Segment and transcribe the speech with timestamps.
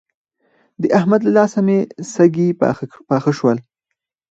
[0.81, 1.77] د احمد له لاسه مې
[2.13, 2.47] سږي
[3.11, 3.57] پاخه شول.